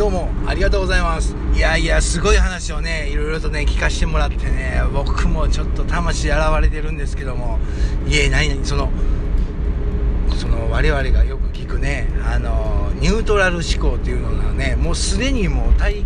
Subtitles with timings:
[0.00, 1.36] どうもありがとうございます。
[1.54, 7.58] いやいやすごい話をねいろいろとね聞かせてもらってね僕もちょっと魂洗われてるんですけども。
[8.08, 8.88] いえ何々その
[10.38, 16.02] その我々がよく聞くねあのニュートラル思考っていうのがねもうすでにもう体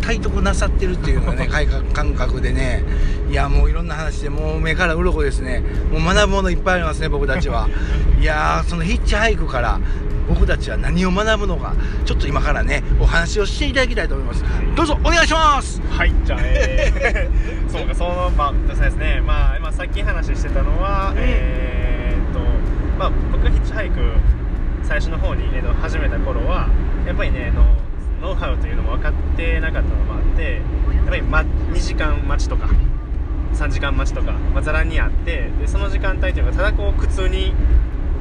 [0.00, 1.48] 体得なさってるっていうのがね
[1.92, 2.82] 感覚でね。
[3.30, 5.62] いやもういろんな話でもう目から鱗ですね。
[5.92, 7.68] もう学ぶものいっぱいありますね僕たちは。
[8.18, 9.78] いやそのヒッチハイクから
[10.28, 11.74] 僕たちは何を学ぶのか
[12.04, 14.44] ちょっと今からねお話をしていただきたいと思います。
[14.76, 15.80] どうぞお願いします。
[15.90, 19.22] はいじゃあえー、 そうかそのまあそうですね。
[19.26, 22.40] まあ今さっき話してたのは、うん、えー、っと
[22.98, 24.00] まあ僕がヒッチハイク
[24.82, 26.68] 最初の方に、えー、と始めた頃は
[27.06, 27.64] やっぱりねの
[28.20, 30.60] ノウハウというのも分かってなかったのもあって
[30.94, 31.38] やっぱり、ま、
[31.72, 32.68] 2時間待ちとか
[33.54, 37.54] 3時間待ちとか、まあ、ざらにあってでその時間帯というのがただこう苦痛に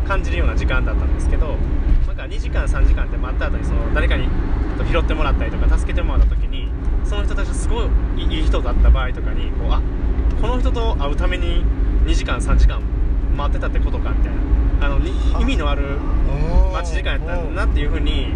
[0.07, 1.55] 感じるような時間だったんですけど
[2.07, 4.27] なんか2時間3時間って待った後にその誰かに
[4.90, 6.70] 拾ってもらったりとか助けてもらった時に
[7.04, 9.82] その人たちがすごいいい人だった場合とかにこうあ
[10.41, 11.63] この人と会うために
[12.05, 12.82] 2時間3時間
[13.35, 14.34] 待ってたってことかみたい
[14.79, 14.99] なあの
[15.40, 15.98] 意味のある
[16.73, 18.27] 待ち時間やったなっていうふうに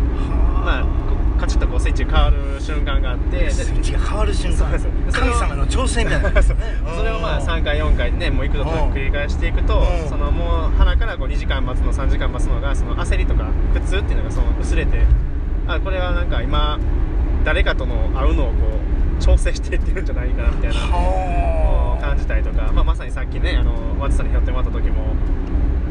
[0.63, 1.10] まあ
[1.41, 4.79] カチッとこうスイッチが変わる瞬間があってスイッチが変わる瞬間。
[5.11, 6.53] 神様の挑戦みたいなそ
[7.03, 14.99] れをまあ3回4回ねもう幾度と繰り返していくとそのもう鼻からこう2時間待つの3時間待つのがその焦りとか苦痛っていうのがその薄れて
[15.65, 16.79] あこれはなんか今
[17.43, 18.53] 誰かとの会うのをこ
[19.19, 25.15] う調整していってるんじゃないかなみたいな感じたりとか、まあ、まさにさっきねあのワッツさんに拾ってもらった時も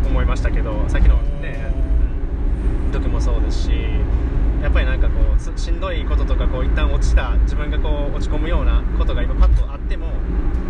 [0.06, 1.72] 思いましたけどさっきのね
[2.92, 3.70] 時もそうですし
[4.62, 10.08] やっぱりなんかこうしんどいこととかこう一旦落ちた自分がこう落ち込むようなことが今パッとあっても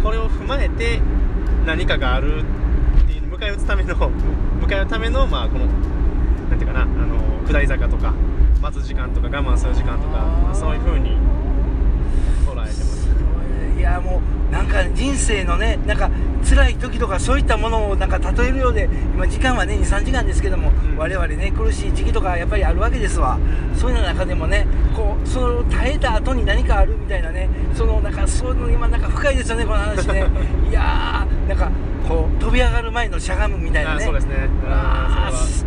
[0.03, 1.01] これを踏まえて
[1.67, 2.43] 何かがある
[3.03, 8.15] っていう迎え撃つための迎え撃つためのまあこのなんていうかなあの下り坂とか
[8.63, 11.17] 待つ時間とか我慢する時間とか、まあ、そういうふうに
[12.47, 13.11] 捉えてます。
[13.77, 16.11] いやもうなんか人生のねなんか
[16.51, 24.67] 辛い時とかそういったものをなんか例えるようで今時間はね23時間ですけども、うん、我々ね苦しい時期とかやっぱりあるわけですわ、うん、そういうの中でもね
[24.97, 30.27] こうその耐えた後に何かあるみたいなねそのなんかそういうの今なんか深いですよねこの話ね。
[30.69, 31.71] いやーなんか
[32.09, 34.05] こう飛び上がる前のしゃがむみたいなね。
[34.05, 34.49] そうですね。
[34.69, 35.65] ああす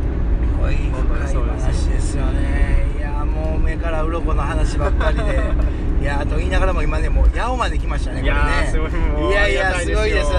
[0.59, 2.87] ごい深い話ですよね。
[2.97, 5.23] いやもう目から鱗の話ばっかりで。
[6.03, 9.29] いやと言いながらも今ねもう八尾まで来ましたねこれね。
[9.29, 10.32] いやいやすごいです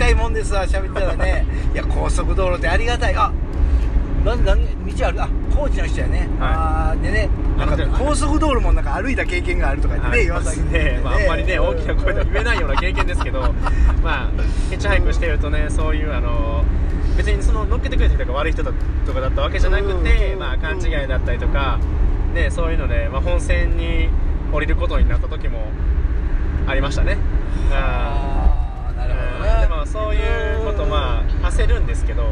[0.00, 1.46] いやもう近いもんですわ喋ったらね。
[1.74, 3.14] いや高速道路ってありがたい。
[3.14, 3.30] あ
[4.24, 5.22] なん何道ある。
[5.22, 7.28] あ高知の人やね、はい、あでね
[7.58, 13.40] なんか高速道路もなんか歩いた経験があるとか言ってね、岩崎ね、まあ、あんまりね大きな声で言えないような経験ですけど
[14.02, 16.64] まあヒッチハイクしてるとねそういうあの
[17.16, 18.72] 別にその乗っけてくれた人が悪い人だ
[19.06, 21.78] とかだったわけじゃなくて、まあ、勘違いだったりとか、
[22.34, 24.08] ね、そういうので、まあ、本線に
[24.52, 25.68] 降りることになった時も
[26.66, 27.18] ありましたね。
[27.70, 28.36] あ。
[28.38, 28.39] あ
[29.92, 32.30] そういうことまあ焦るんですけど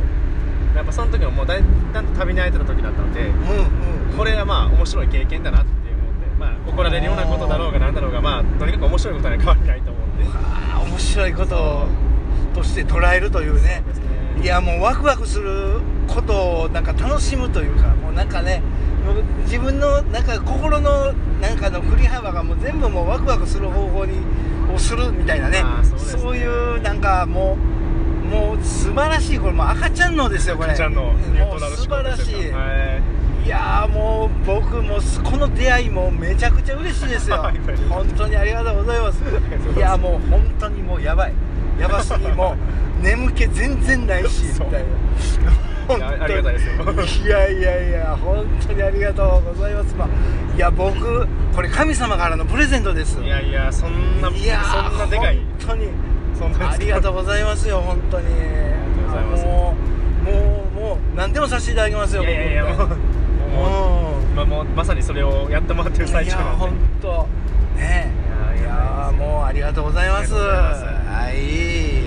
[0.76, 5.76] やっぱその時ももうだんだんと旅に会えてた時だったので、うんうん、これはまあ面白い経験だなって思っ
[6.22, 10.24] て、まあ、怒られるようなことだろうが何だろうがまあとにかく面白いことには変わりないと思うんで
[10.90, 11.86] 面白いこと
[12.54, 13.82] として捉えるというね、
[14.36, 18.62] ね、いやもうワクワクすることをなんか楽しむというかもうなんかね
[19.44, 24.18] 自分のなんか心のなんかの振り幅がもう全部もうワクワクする方法に
[24.72, 25.64] をするみたいなね
[27.08, 27.56] かも
[28.24, 30.70] うもう素晴らしいこれもう赤ちゃんのですよこれ。
[30.70, 33.00] 赤ちゃんのもう素晴らしい、は
[33.42, 37.50] い、いやもう僕もこの出会いもめちゃくちゃ嬉しいですよ。
[37.88, 39.22] 本当にありがとうございます。
[39.74, 41.32] いやもう本当にもうやばい。
[41.80, 42.56] やばすぎも
[43.00, 46.24] う眠気全然ないし みたいな。
[46.24, 47.26] ありがたいですよ。
[47.26, 50.08] いやいやいや本当にありがとうございます、まあ、
[50.54, 53.18] いや僕これ神様からのプレゼントです。
[53.22, 55.36] いやいやそんないやそんなでかい。
[55.66, 55.88] 本当に
[56.44, 58.26] ありがとうございますよ本当に。
[59.44, 59.74] も
[60.22, 66.50] うもうもう何でもさせていただきますよいやいやいやもうもう,、まあ、もうまさにそれをやってもらってる最中なんで。
[66.50, 67.28] いや本当。
[67.76, 68.12] ね
[68.58, 70.34] いやいやもうありがとうございます。
[70.34, 71.97] はい